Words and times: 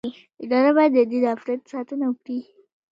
اداره 0.45 0.69
باید 0.77 0.91
د 0.95 0.99
دې 1.11 1.19
دفتر 1.27 1.57
ساتنه 1.71 2.05
وکړي. 2.09 2.39